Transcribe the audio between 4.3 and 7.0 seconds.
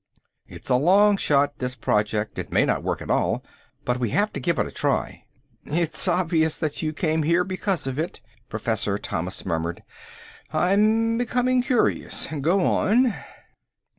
to give it a try." "It's obvious that you